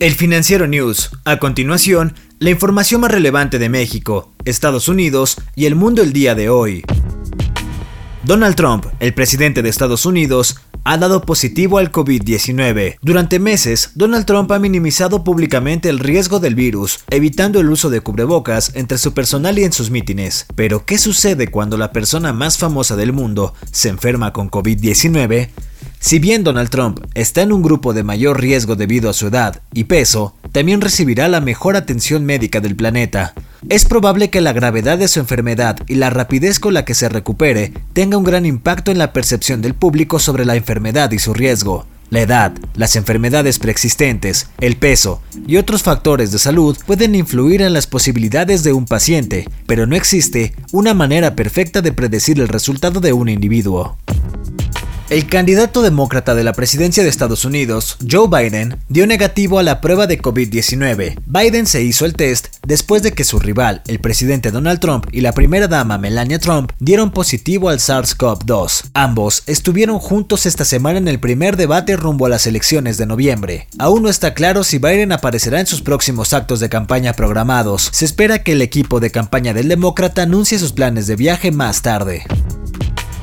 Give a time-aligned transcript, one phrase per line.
[0.00, 1.10] El Financiero News.
[1.26, 6.34] A continuación, la información más relevante de México, Estados Unidos y el mundo el día
[6.34, 6.82] de hoy.
[8.24, 12.96] Donald Trump, el presidente de Estados Unidos, ha dado positivo al COVID-19.
[13.02, 18.00] Durante meses, Donald Trump ha minimizado públicamente el riesgo del virus, evitando el uso de
[18.00, 20.46] cubrebocas entre su personal y en sus mítines.
[20.54, 25.50] Pero, ¿qué sucede cuando la persona más famosa del mundo se enferma con COVID-19?
[26.02, 29.60] Si bien Donald Trump está en un grupo de mayor riesgo debido a su edad
[29.74, 33.34] y peso, también recibirá la mejor atención médica del planeta.
[33.68, 37.10] Es probable que la gravedad de su enfermedad y la rapidez con la que se
[37.10, 41.34] recupere tenga un gran impacto en la percepción del público sobre la enfermedad y su
[41.34, 41.84] riesgo.
[42.08, 47.74] La edad, las enfermedades preexistentes, el peso y otros factores de salud pueden influir en
[47.74, 53.00] las posibilidades de un paciente, pero no existe una manera perfecta de predecir el resultado
[53.00, 53.98] de un individuo.
[55.10, 59.80] El candidato demócrata de la presidencia de Estados Unidos, Joe Biden, dio negativo a la
[59.80, 61.18] prueba de COVID-19.
[61.26, 65.22] Biden se hizo el test después de que su rival, el presidente Donald Trump y
[65.22, 68.90] la primera dama Melania Trump, dieron positivo al SARS-CoV-2.
[68.94, 73.66] Ambos estuvieron juntos esta semana en el primer debate rumbo a las elecciones de noviembre.
[73.80, 77.90] Aún no está claro si Biden aparecerá en sus próximos actos de campaña programados.
[77.90, 81.82] Se espera que el equipo de campaña del demócrata anuncie sus planes de viaje más
[81.82, 82.22] tarde.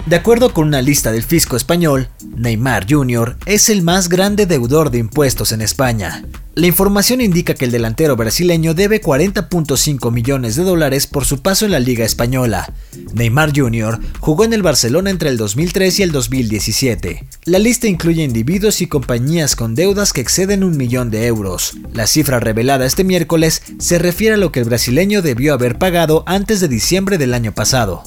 [0.08, 3.36] De acuerdo con una lista del fisco español, Neymar Jr.
[3.46, 6.24] es el más grande deudor de impuestos en España.
[6.56, 11.66] La información indica que el delantero brasileño debe 40.5 millones de dólares por su paso
[11.66, 12.74] en la Liga Española.
[13.16, 14.00] Neymar Jr.
[14.22, 17.28] jugó en el Barcelona entre el 2003 y el 2017.
[17.44, 21.74] La lista incluye individuos y compañías con deudas que exceden un millón de euros.
[21.92, 26.24] La cifra revelada este miércoles se refiere a lo que el brasileño debió haber pagado
[26.28, 28.04] antes de diciembre del año pasado.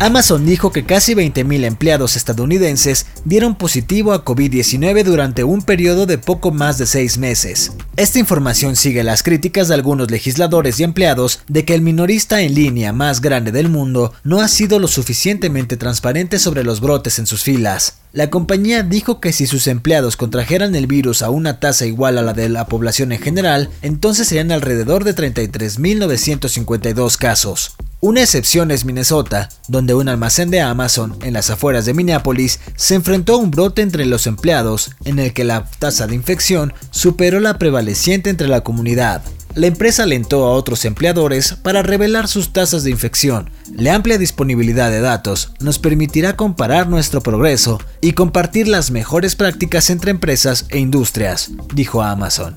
[0.00, 6.18] Amazon dijo que casi 20.000 empleados estadounidenses dieron positivo a COVID-19 durante un periodo de
[6.18, 7.72] poco más de seis meses.
[7.96, 12.54] Esta información sigue las críticas de algunos legisladores y empleados de que el minorista en
[12.54, 17.26] línea más grande del mundo no ha sido lo suficientemente transparente sobre los brotes en
[17.26, 17.94] sus filas.
[18.12, 22.22] La compañía dijo que si sus empleados contrajeran el virus a una tasa igual a
[22.22, 27.74] la de la población en general, entonces serían alrededor de 33.952 casos.
[28.00, 32.94] Una excepción es Minnesota, donde un almacén de Amazon en las afueras de Minneapolis se
[32.94, 37.40] enfrentó a un brote entre los empleados en el que la tasa de infección superó
[37.40, 39.22] la prevaleciente entre la comunidad.
[39.56, 43.50] La empresa alentó a otros empleadores para revelar sus tasas de infección.
[43.74, 49.90] La amplia disponibilidad de datos nos permitirá comparar nuestro progreso y compartir las mejores prácticas
[49.90, 52.54] entre empresas e industrias, dijo Amazon.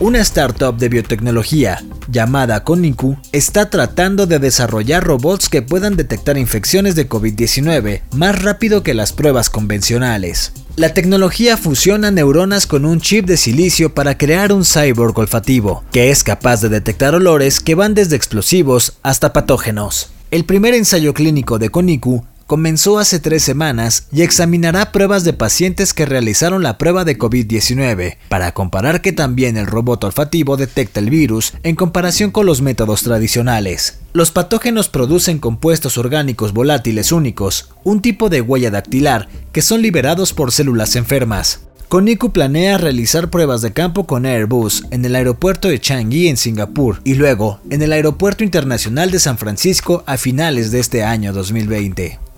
[0.00, 6.94] Una startup de biotecnología llamada Koniku está tratando de desarrollar robots que puedan detectar infecciones
[6.94, 10.54] de COVID-19 más rápido que las pruebas convencionales.
[10.76, 16.10] La tecnología fusiona neuronas con un chip de silicio para crear un cyborg olfativo, que
[16.10, 20.12] es capaz de detectar olores que van desde explosivos hasta patógenos.
[20.30, 25.94] El primer ensayo clínico de Koniku comenzó hace tres semanas y examinará pruebas de pacientes
[25.94, 31.10] que realizaron la prueba de COVID-19 para comparar que también el robot olfativo detecta el
[31.10, 34.00] virus en comparación con los métodos tradicionales.
[34.14, 40.32] Los patógenos producen compuestos orgánicos volátiles únicos, un tipo de huella dactilar, que son liberados
[40.32, 41.60] por células enfermas.
[41.88, 47.00] Koniku planea realizar pruebas de campo con Airbus en el aeropuerto de Changi en Singapur
[47.04, 52.29] y luego en el aeropuerto internacional de San Francisco a finales de este año 2020.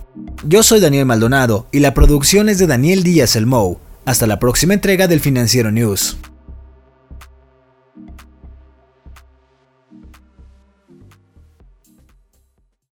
[0.45, 3.77] Yo soy Daniel Maldonado y la producción es de Daniel Díaz El Mou.
[4.03, 6.17] Hasta la próxima entrega del Financiero News.